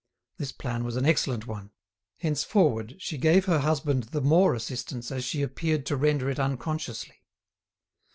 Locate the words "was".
0.83-0.95